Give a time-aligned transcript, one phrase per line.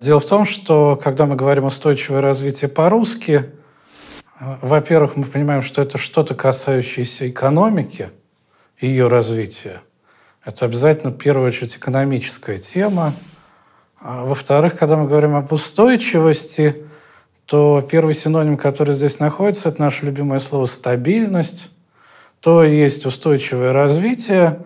[0.00, 3.50] Дело в том, что когда мы говорим устойчивое развитие по-русски,
[4.40, 8.10] э, во-первых, мы понимаем, что это что-то касающееся экономики,
[8.80, 9.80] ее развития.
[10.44, 13.12] Это обязательно, в первую очередь, экономическая тема.
[13.98, 16.84] А во-вторых, когда мы говорим об устойчивости,
[17.44, 21.72] то первый синоним, который здесь находится, это наше любимое слово «стабильность».
[22.40, 24.60] То есть устойчивое развитие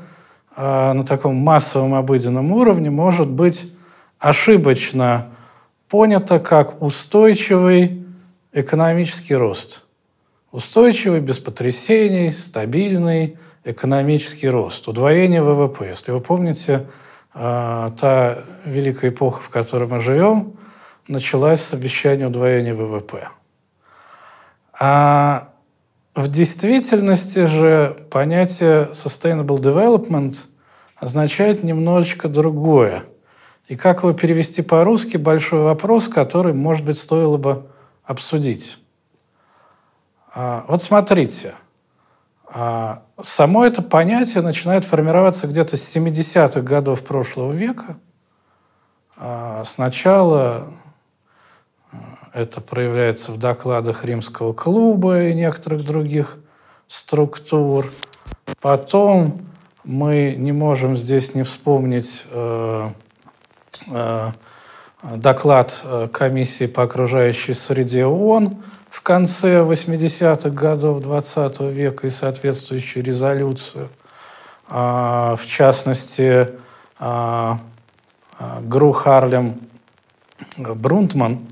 [0.56, 3.72] а на таком массовом обыденном уровне может быть
[4.18, 5.30] ошибочно
[5.88, 8.04] понято как устойчивый
[8.52, 9.82] экономический рост.
[10.52, 15.88] Устойчивый, без потрясений, стабильный экономический рост, удвоение ВВП.
[15.88, 16.86] Если вы помните,
[17.32, 20.56] а, та великая эпоха, в которой мы живем,
[21.08, 23.28] началась с обещания удвоения ВВП.
[24.78, 25.50] А
[26.14, 30.36] в действительности же понятие sustainable development
[30.96, 33.02] означает немножечко другое–
[33.66, 37.66] и как его перевести по-русски– большой вопрос, который, может быть, стоило бы
[38.04, 38.78] обсудить.
[40.34, 41.54] А, вот смотрите,
[42.48, 47.96] а, само это понятие начинает формироваться где-то с 70-х годов прошлого века.
[49.16, 50.68] А, сначала
[52.32, 56.38] это проявляется в докладах Римского клуба и некоторых других
[56.86, 57.90] структур.
[58.60, 59.46] Потом
[59.84, 62.90] мы не можем здесь не вспомнить э,
[63.90, 64.30] Э,
[65.16, 73.04] доклад э, комиссии по окружающей среде ООН в конце 80-х годов 20 века и соответствующую
[73.04, 73.88] резолюцию.
[74.68, 76.48] А, в частности,
[76.98, 77.58] а,
[78.38, 79.60] а, Гру Харлем
[80.56, 81.46] Брунтман,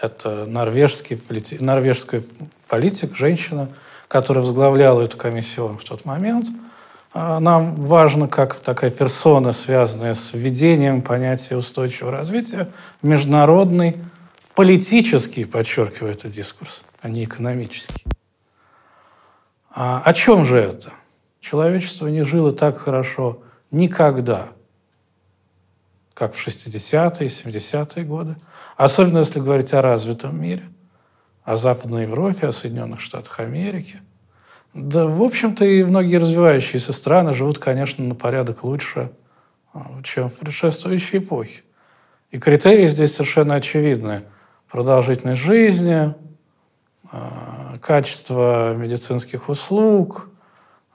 [0.00, 1.20] это норвежский,
[1.60, 2.26] норвежский
[2.68, 3.68] политик, женщина,
[4.08, 6.48] которая возглавляла эту комиссию в тот момент–
[7.16, 12.68] нам важно, как такая персона, связанная с введением понятия устойчивого развития,
[13.00, 13.96] международный,
[14.54, 18.04] политический, подчеркиваю этот дискурс, а не экономический.
[19.70, 20.92] А о чем же это?
[21.40, 24.48] Человечество не жило так хорошо никогда,
[26.12, 28.36] как в 60-е, 70-е годы.
[28.76, 30.64] Особенно если говорить о развитом мире,
[31.44, 34.00] о Западной Европе, о Соединенных Штатах Америки.
[34.76, 39.10] Да, в общем-то, и многие развивающиеся страны живут, конечно, на порядок лучше,
[39.72, 41.62] а, чем в предшествующей эпохе.
[42.30, 44.24] И критерии здесь совершенно очевидны.
[44.70, 46.14] Продолжительность жизни,
[47.10, 50.28] а, качество медицинских услуг,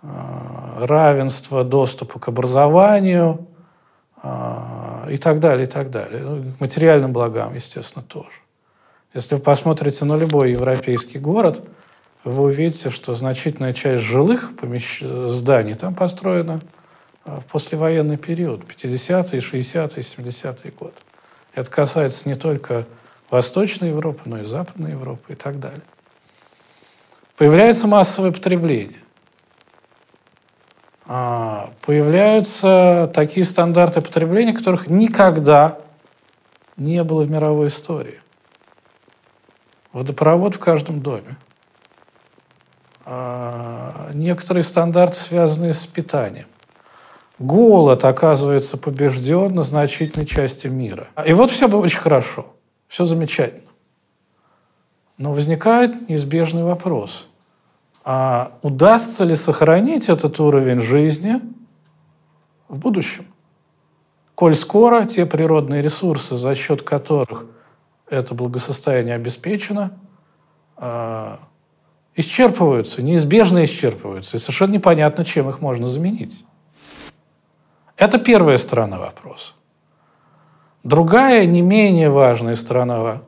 [0.03, 3.47] а, равенство доступа к образованию
[5.09, 6.21] и так далее, и так далее.
[6.21, 8.29] Ну, к материальным благам, естественно, тоже.
[9.15, 11.63] Если вы посмотрите на любой европейский город–
[12.23, 15.01] вы увидите, что значительная часть жилых помещ...
[15.01, 16.61] зданий там построена
[17.25, 20.93] а, в послевоенный период, 50-е, 60-е, 70-е годы.
[21.53, 22.85] Это касается не только
[23.29, 25.81] Восточной Европы, но и Западной Европы и так далее.
[27.37, 28.99] Появляется массовое потребление.
[31.07, 35.79] А, появляются такие стандарты потребления, которых никогда
[36.77, 38.21] не было в мировой истории.
[39.91, 41.35] Водопровод в каждом доме–
[44.13, 46.47] некоторые стандарты, связанные с питанием.
[47.39, 51.07] Голод, оказывается, побежден на значительной части мира.
[51.25, 52.45] И вот все было очень хорошо,
[52.87, 53.69] все замечательно.
[55.17, 57.27] Но возникает неизбежный вопрос.
[58.03, 61.41] А удастся ли сохранить этот уровень жизни
[62.67, 63.25] в будущем?
[64.35, 67.45] Коль скоро те природные ресурсы, за счет которых
[68.07, 69.97] это благосостояние обеспечено,
[70.77, 71.39] а,
[72.15, 76.45] исчерпываются, неизбежно исчерпываются, и совершенно непонятно, чем их можно заменить.
[77.95, 79.53] Это первая сторона вопроса.
[80.83, 83.21] Другая, не менее важная сторона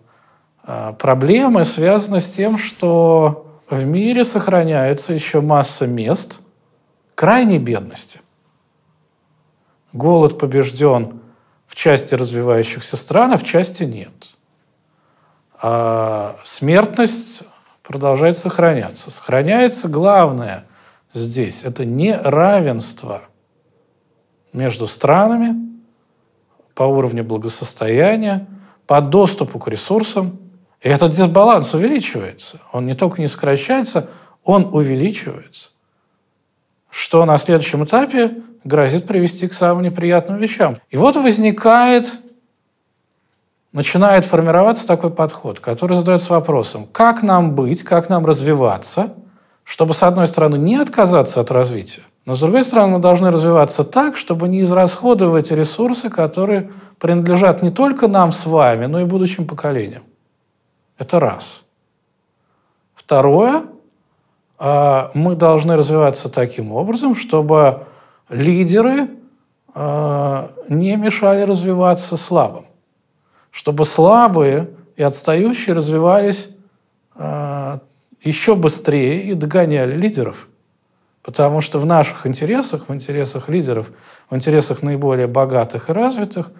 [0.64, 6.42] а, проблемы связана с тем, что в мире сохраняется еще масса мест
[7.16, 8.22] крайней бедности.
[9.94, 11.22] Голод побежден
[11.68, 14.12] в части развивающихся стран, а в части нет.
[15.62, 17.44] А смертность
[17.84, 19.12] продолжает сохраняться.
[19.12, 20.66] Сохраняется главное
[21.14, 23.22] здесь– это неравенство
[24.52, 25.56] между странами
[26.74, 28.48] по уровню благосостояния,
[28.88, 30.40] по доступу к ресурсам.
[30.82, 32.60] И этот дисбаланс увеличивается.
[32.72, 34.10] Он не только не сокращается,
[34.44, 35.70] он увеличивается.
[36.90, 40.78] Что на следующем этапе грозит привести к самым неприятным вещам.
[40.90, 42.14] И вот возникает,
[43.74, 49.14] начинает формироваться такой подход, который задается вопросом, как нам быть, как нам развиваться,
[49.64, 53.84] чтобы, с одной стороны, не отказаться от развития, но, с другой стороны, мы должны развиваться
[53.84, 59.46] так, чтобы не израсходовать ресурсы, которые принадлежат не только нам с вами, но и будущим
[59.46, 60.04] поколениям.
[60.98, 61.64] Это раз.
[62.96, 63.64] Второе,
[64.58, 67.88] а, мы должны развиваться таким образом, чтобы
[68.30, 69.10] лидеры
[69.74, 72.66] а, не мешали развиваться слабым.
[73.54, 76.50] Чтобы слабые и отстающие развивались
[77.14, 77.82] а,
[78.24, 80.48] еще быстрее и догоняли лидеров.
[81.22, 83.92] Потому что в наших интересах, в интересах лидеров,
[84.28, 86.52] в интересах наиболее богатых и развитых,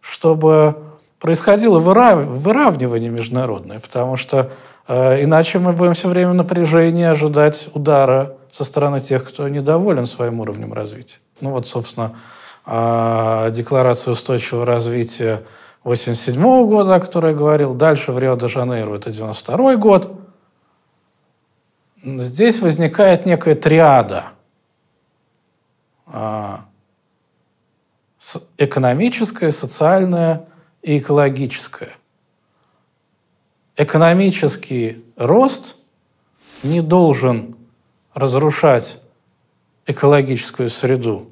[0.00, 0.76] чтобы
[1.18, 4.52] происходило выравнивание международное, потому что
[4.86, 10.38] э, иначе мы будем все время напряжения ожидать удара со стороны тех, кто недоволен своим
[10.38, 11.18] уровнем развития.
[11.40, 12.12] Ну вот, собственно,
[12.66, 15.42] э, Декларация устойчивого развития
[15.86, 20.20] 1987 года, о которой я говорил, дальше в Рио-де-Жанейро это 92 год.
[22.02, 24.24] Здесь возникает некая триада
[26.08, 26.56] э,
[28.58, 30.48] экономическая, социальная
[30.82, 31.92] и экологическое.
[33.76, 35.76] Экономический рост
[36.64, 37.56] не должен
[38.12, 39.00] разрушать
[39.86, 41.30] экологическую среду,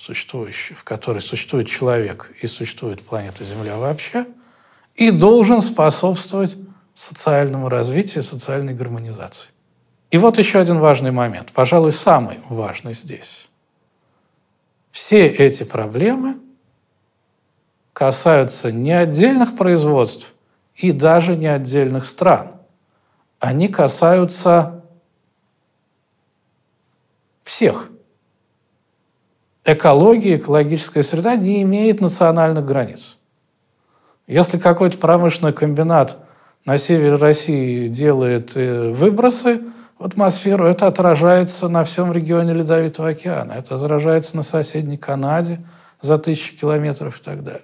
[0.00, 4.26] существующую, в которой существует человек и существует планета Земля вообще,
[4.94, 6.56] и должен способствовать
[6.94, 9.50] социальному развитию, социальной гармонизации.
[10.10, 13.50] И вот еще один важный момент, пожалуй, самый важный здесь.
[14.90, 16.38] Все эти проблемы–
[18.00, 20.32] касаются не отдельных производств
[20.74, 22.52] и даже не отдельных стран.
[23.38, 24.82] Они касаются
[27.44, 27.89] всех.
[29.64, 33.18] Экология, экологическая среда не имеет национальных границ.
[34.26, 36.16] Если какой-то промышленный комбинат
[36.64, 39.60] на севере России делает э, выбросы
[39.98, 45.60] в атмосферу, это отражается на всем регионе Ледовитого океана, это отражается на соседней Канаде
[46.00, 47.62] за тысячи километров и так далее.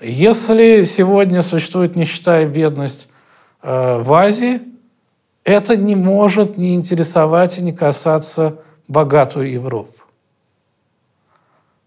[0.00, 3.08] Если сегодня существует нищета и бедность
[3.62, 4.62] э, в Азии,
[5.44, 8.56] это не может не интересовать и не касаться
[8.88, 9.93] богатую Европу.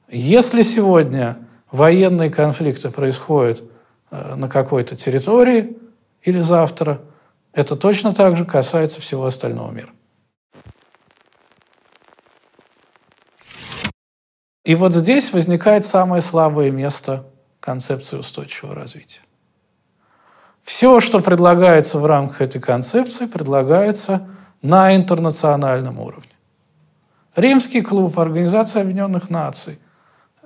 [0.10, 1.38] Если сегодня
[1.70, 3.64] военные конфликты происходят
[4.10, 5.78] э, на какой-то территории
[6.22, 7.02] или завтра,
[7.52, 9.90] это точно так же касается всего остального мира.
[14.64, 17.26] И вот здесь возникает самое слабое место
[17.60, 19.22] концепции устойчивого развития.
[20.62, 24.28] Все, что предлагается в рамках этой концепции, предлагается
[24.62, 26.32] на интернациональном уровне.
[27.36, 29.80] Римский клуб, Организация Объединенных Наций,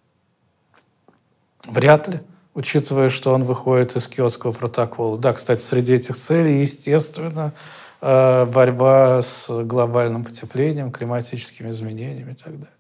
[1.67, 2.21] Вряд ли,
[2.55, 5.19] учитывая, что он выходит из Киотского протокола.
[5.19, 7.53] Да, кстати, среди этих целей, естественно,
[8.01, 12.75] э, борьба с глобальным потеплением, климатическими изменениями и так далее.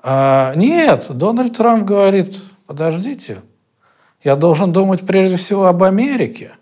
[0.00, 3.42] А, нет, Дональд Трамп говорит, подождите,
[4.24, 6.52] я должен думать прежде всего об Америке.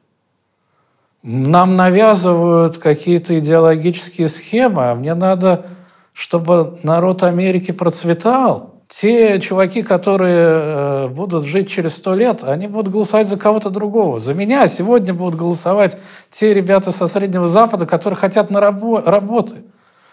[1.23, 5.67] Нам навязывают какие-то идеологические схемы, а мне надо,
[6.13, 8.75] чтобы народ Америки процветал.
[8.89, 14.21] Те чуваки, которые э, будут жить через сто лет, они будут голосовать за кого-то другого.
[14.21, 15.99] За меня сегодня будут голосовать
[16.31, 19.57] те ребята со Среднего Запада, которые хотят на рабо- работы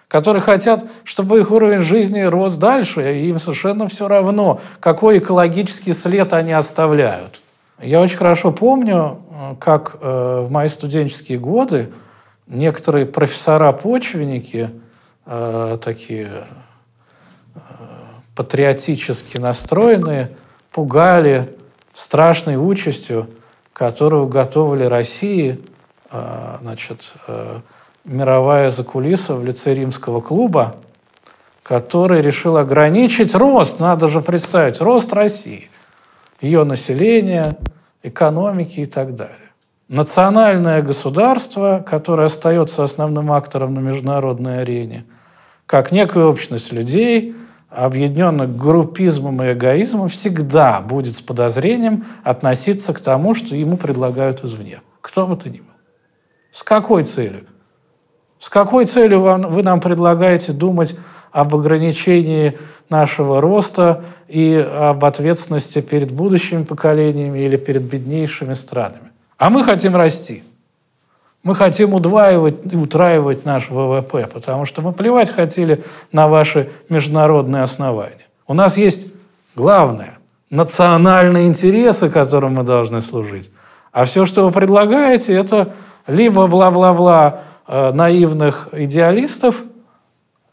[0.07, 5.93] которые хотят, чтобы их уровень жизни рос дальше, и им совершенно все равно, какой экологический
[5.93, 7.41] след они оставляют.
[7.81, 9.19] Я очень хорошо помню,
[9.59, 11.91] как э, в мои студенческие годы
[12.47, 14.69] некоторые профессора-почвенники,
[15.25, 16.29] э, такие
[17.55, 17.59] э,
[18.35, 20.35] патриотически настроенные,
[20.71, 21.49] пугали
[21.93, 23.27] страшной участью,
[23.73, 25.59] которую готовили России,
[26.11, 27.59] э, значит, э,
[28.05, 30.75] мировая закулиса в лице римского клуба,
[31.63, 35.69] который решил ограничить рост, надо же представить, рост России,
[36.41, 37.57] ее населения,
[38.01, 39.37] экономики и так далее.
[39.87, 45.05] Национальное государство, которое остается основным актором на международной арене,
[45.65, 47.35] как некая общность людей,
[47.69, 54.81] объединенных группизмом и эгоизмом, всегда будет с подозрением относиться к тому, что ему предлагают извне.
[55.01, 55.65] Кто бы то ни был.
[56.51, 57.45] С какой целью?
[58.43, 60.97] С какой целью вам, вы нам предлагаете думать
[61.31, 62.57] об ограничении
[62.89, 69.13] нашего роста и об ответственности перед будущими поколениями или перед беднейшими странами?
[69.37, 70.43] А мы хотим расти.
[71.43, 75.81] Мы хотим удваивать и утраивать наш ВВП, потому что мы плевать хотели
[76.11, 78.27] на ваши международные основания.
[78.45, 79.07] У нас есть
[79.55, 80.17] главное–
[80.49, 83.49] национальные интересы, которым мы должны служить.
[83.93, 85.73] А все, что вы предлагаете, это
[86.07, 89.63] либо бла-бла-бла наивных идеалистов,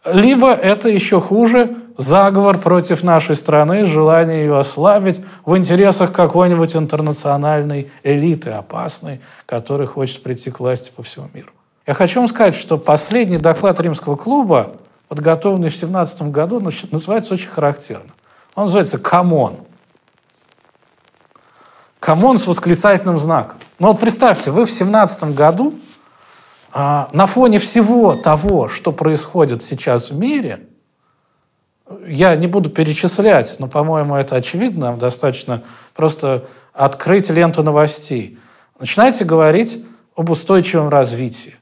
[0.04, 7.90] либо это еще хуже заговор против нашей страны, желание ее ослабить в интересах какой-нибудь интернациональной
[8.02, 11.50] элиты опасной, которая хочет прийти к власти по всему миру.
[11.86, 14.72] Я хочу вам сказать, что последний доклад Римского клуба,
[15.08, 18.12] подготовленный в 2017 году, называется очень характерно.
[18.54, 19.56] Он называется «Come On».
[21.98, 23.58] «Come On» с восклицательным знаком.
[23.78, 25.74] Ну вот представьте, вы в 2017 году
[26.72, 30.60] на фоне всего того, что происходит сейчас в мире,
[32.06, 35.62] я не буду перечислять, но, по-моему, это очевидно, достаточно
[35.94, 38.38] просто открыть ленту новостей.
[38.78, 39.84] Начинайте говорить
[40.16, 41.56] об устойчивом развитии.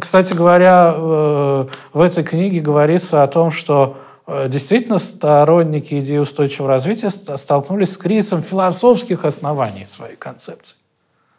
[0.00, 6.68] Кстати говоря, э, в этой книге говорится о том, что э, действительно сторонники идеи устойчивого
[6.68, 10.78] развития столкнулись с кризисом философских оснований своей концепции,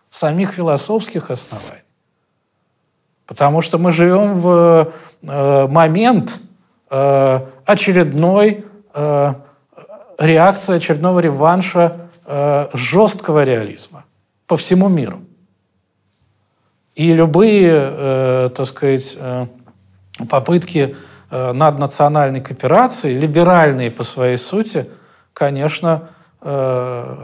[0.10, 1.84] самих философских оснований.
[3.30, 6.40] Потому что мы живем в э, момент
[6.90, 9.34] э, очередной э,
[10.18, 14.04] реакции, очередного реванша э, жесткого реализма
[14.48, 15.20] по всему миру.
[16.96, 19.46] И любые, э, так сказать, э,
[20.28, 20.96] попытки
[21.30, 24.90] э, наднациональной кооперации, либеральные по своей сути,
[25.34, 26.10] конечно,
[26.42, 27.16] э,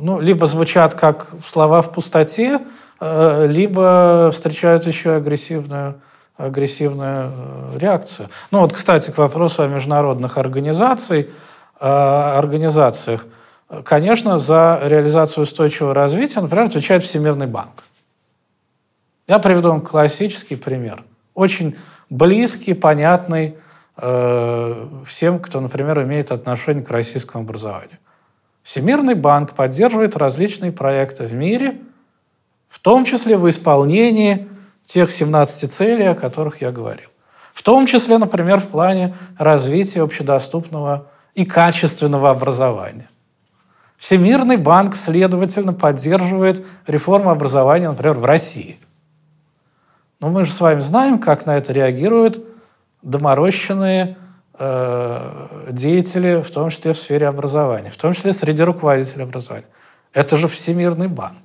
[0.00, 2.58] ну, либо звучат как слова в пустоте,
[3.02, 6.00] либо встречают еще агрессивную
[6.36, 8.28] агрессивную э, реакцию.
[8.50, 11.30] Ну вот, кстати, к вопросу о международных организаций,
[11.80, 13.26] э, организациях.
[13.84, 17.84] Конечно, за реализацию устойчивого развития, например, отвечает Всемирный банк.
[19.26, 21.02] Я приведу вам классический пример.
[21.34, 21.76] Очень
[22.10, 23.56] близкий, понятный
[23.96, 27.98] э, всем, кто, например, имеет отношение к российскому образованию.
[28.62, 31.78] Всемирный банк поддерживает различные проекты в мире–
[32.72, 34.48] в том числе в исполнении
[34.82, 37.10] тех 17 целей, о которых я говорил.
[37.52, 43.10] В том числе, например, в плане развития общедоступного и качественного образования.
[43.98, 48.78] Всемирный банк, следовательно, поддерживает реформу образования, например, в России.
[50.18, 52.42] Но мы же с вами знаем, как на это реагируют
[53.02, 54.16] доморощенные
[54.58, 59.68] э, деятели, в том числе в сфере образования, в том числе среди руководителей образования.
[60.14, 61.41] Это же Всемирный банк.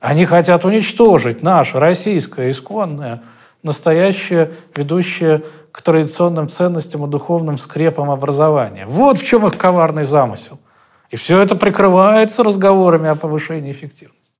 [0.00, 3.22] Они хотят уничтожить наше российское, исконное,
[3.62, 8.86] настоящее, ведущее к традиционным ценностям и духовным скрепам образования.
[8.86, 10.58] Вот в чем их коварный замысел.
[11.10, 14.38] И все это прикрывается разговорами о повышении эффективности.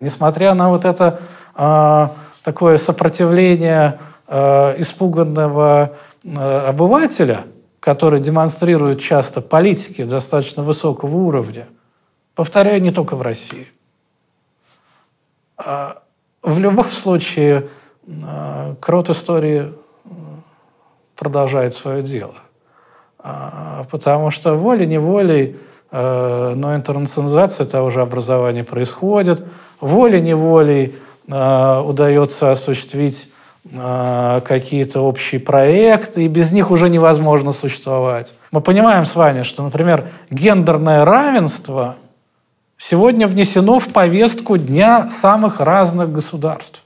[0.00, 1.20] Несмотря на вот это
[1.54, 2.08] э,
[2.42, 7.44] такое сопротивление э, испуганного э, обывателя–
[7.80, 11.66] которые демонстрируют часто политики достаточно высокого уровня,
[12.34, 13.66] повторяю, не только в России.
[15.56, 16.02] А
[16.42, 17.68] в любом случае,
[18.24, 19.72] а, крот истории
[21.16, 22.34] продолжает свое дело.
[23.18, 25.58] А, потому что волей-неволей,
[25.92, 29.44] но интернационализация того же образования происходит,
[29.80, 30.94] волей-неволей
[31.26, 33.32] удается осуществить
[33.68, 38.34] какие-то общие проекты, и без них уже невозможно существовать.
[38.52, 41.96] Мы понимаем с вами, что, например, гендерное равенство
[42.78, 46.84] сегодня внесено в повестку дня самых разных государств,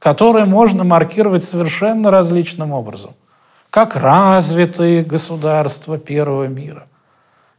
[0.00, 3.12] которые можно маркировать совершенно различным образом,
[3.70, 6.88] как развитые государства первого мира,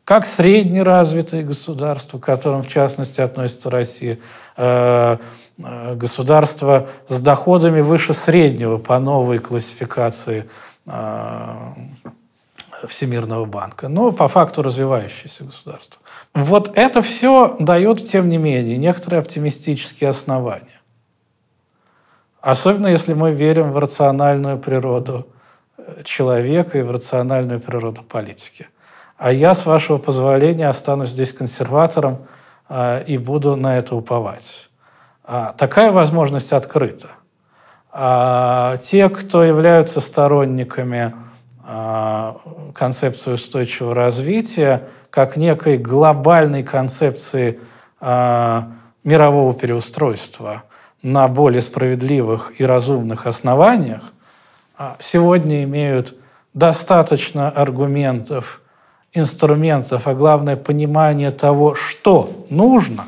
[0.06, 4.20] как среднеразвитые государства, к которым в частности относится Россия,
[4.58, 5.18] э,
[5.58, 10.50] э, государства с доходами выше среднего по новой классификации
[10.86, 11.74] э,
[12.88, 16.02] Всемирного банка, но по факту развивающееся государство.
[16.34, 20.82] Вот это все дает, тем не менее, некоторые оптимистические основания.
[22.42, 25.28] Особенно если мы верим в рациональную природу
[26.04, 28.68] человека и в рациональную природу политики.
[29.22, 32.26] А я, с вашего позволения, останусь здесь консерватором
[32.70, 34.72] э, и буду на это уповать.
[35.24, 37.10] А, такая возможность открыта.
[37.92, 41.14] А, те, кто являются сторонниками
[41.64, 42.38] а,
[42.74, 47.60] концепции устойчивого развития, как некой глобальной концепции
[48.00, 48.72] а,
[49.04, 50.64] мирового переустройства
[51.04, 54.14] на более справедливых и разумных основаниях,
[54.80, 56.16] а, сегодня имеют
[56.56, 58.61] достаточно аргументов,
[59.14, 63.06] инструментов, а главное понимание того, что нужно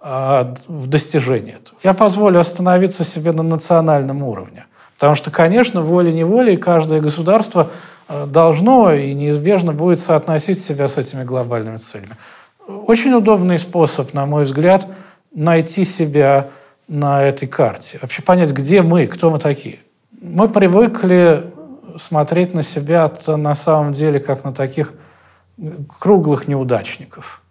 [0.00, 1.78] а, в достижении этого.
[1.82, 4.66] Я позволю остановиться себе на национальном уровне.
[4.94, 7.70] Потому что, конечно, волей-неволей каждое государство
[8.08, 12.12] а, должно и неизбежно будет соотносить себя с этими глобальными целями.
[12.66, 14.86] Очень удобный способ, на мой взгляд,
[15.34, 16.48] найти себя
[16.88, 17.98] на этой карте.
[18.02, 19.78] Вообще понять, где мы, кто мы такие.
[20.20, 21.44] Мы привыкли
[21.96, 24.94] смотреть на себя на самом деле как на таких
[25.98, 27.42] круглых неудачников.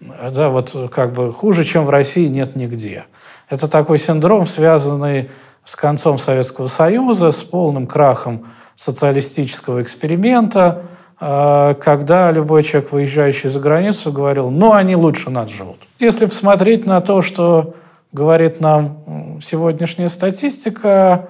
[0.00, 3.04] Да, вот как бы хуже, чем в России, нет нигде.
[3.48, 5.30] Это такой синдром, связанный
[5.64, 8.46] с концом Советского Союза, с полным крахом
[8.76, 10.82] социалистического эксперимента,
[11.18, 15.76] а, когда любой человек, выезжающий за границу, говорил, ну, они лучше нас живут.
[15.98, 17.74] Если посмотреть на то, что
[18.10, 21.28] говорит нам сегодняшняя статистика,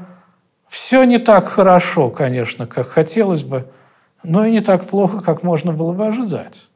[0.70, 3.66] все не так хорошо, конечно, как хотелось бы,
[4.22, 6.68] но и не так плохо, как можно было бы ожидать.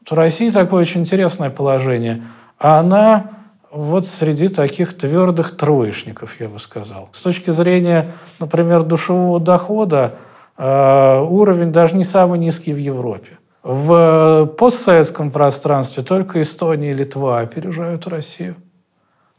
[0.00, 2.22] Вот в России такое очень интересное положение.
[2.58, 3.30] А она
[3.70, 7.08] вот среди таких твердых троечников, я бы сказал.
[7.12, 10.16] С точки зрения, например, душевого дохода,
[10.58, 13.38] э, уровень даже не самый низкий в Европе.
[13.62, 18.56] В постсоветском пространстве только Эстония и Литва опережают Россию.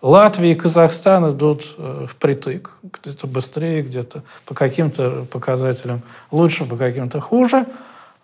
[0.03, 2.71] Латвия и Казахстан идут э, впритык.
[2.83, 7.65] Где-то быстрее, где-то по каким-то показателям лучше, по каким-то хуже.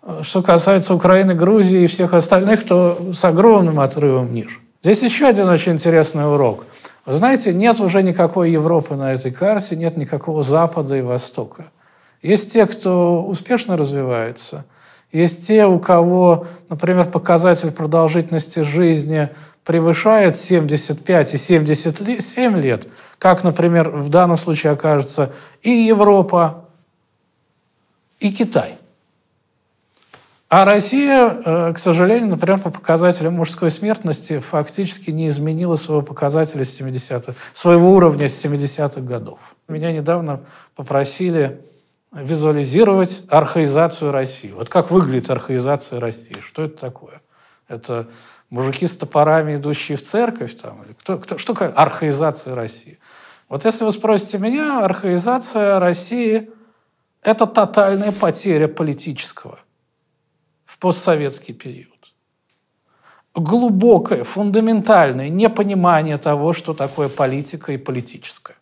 [0.02, 4.58] Э, что касается Украины, Грузии и всех остальных, то с огромным отрывом ниже.
[4.82, 6.66] Здесь еще один очень интересный урок.
[7.06, 11.70] Вы знаете, нет уже никакой Европы на этой карте, нет никакого Запада и Востока.
[12.20, 14.66] Есть те, кто успешно развивается,
[15.12, 19.30] есть те, у кого, например, показатель продолжительности жизни–
[19.64, 26.68] превышает 75 и 77 лет, как, например, в данном случае окажется и Европа,
[28.18, 28.76] и Китай.
[30.48, 36.64] А Россия, э, к сожалению, например, по показателям мужской смертности фактически не изменила своего показателя
[36.64, 39.54] с 70 своего уровня с 70-х годов.
[39.68, 40.40] Меня недавно
[40.74, 41.60] попросили
[42.12, 44.50] визуализировать архаизацию России.
[44.50, 46.36] Вот как выглядит архаизация России?
[46.40, 47.20] Что это такое?
[47.68, 48.08] Это
[48.48, 52.98] мужики с топорами, идущие в церковь, там, или кто, кто, что такое архаизация России?
[53.48, 56.50] Вот если вы спросите меня, архаизация России–
[57.22, 59.58] это тотальная потеря политического
[60.64, 61.90] в постсоветский период.
[63.34, 68.56] Глубокое, фундаментальное непонимание того, что такое политика и политическое.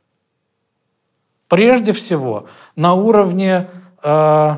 [1.48, 3.70] Прежде всего, на уровне
[4.02, 4.56] э,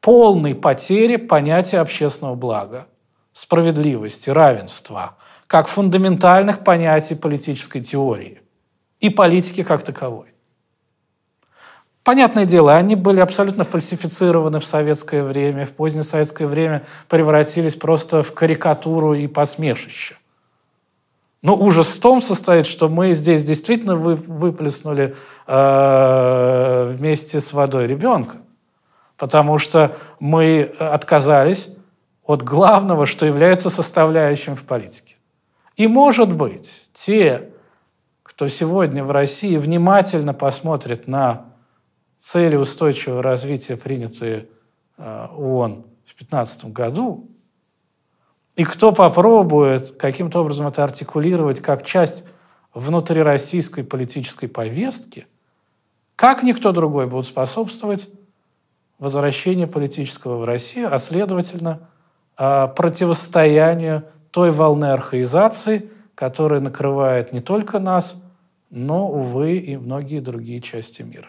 [0.00, 2.86] полной потери понятия общественного блага
[3.32, 5.16] справедливости, равенства,
[5.46, 8.42] как фундаментальных понятий политической теории
[8.98, 10.26] и политики как таковой.
[12.02, 18.22] Понятное дело, они были абсолютно фальсифицированы в советское время, в позднее советское время превратились просто
[18.22, 20.16] в карикатуру и посмешище.
[21.42, 27.86] Но ужас в том состоит, что мы здесь действительно вы, выплеснули э, вместе с водой
[27.86, 28.36] ребенка,
[29.16, 31.70] потому что мы отказались
[32.24, 35.16] от главного, что является составляющим в политике.
[35.76, 37.50] И, может быть, те,
[38.22, 41.46] кто сегодня в России внимательно посмотрит на
[42.18, 44.46] цели устойчивого развития, принятые
[44.98, 47.30] э, ООН в 2015 году,
[48.60, 52.24] и кто попробует каким-то образом это артикулировать как часть
[52.74, 55.26] внутрироссийской политической повестки,
[56.16, 58.08] как никто другой будет способствовать
[58.98, 61.80] возвращению политического в Россию, а следовательно–
[62.42, 68.22] а, противостоянию той волны архаизации, которая накрывает не только нас,
[68.70, 71.28] но, увы, и многие другие части мира.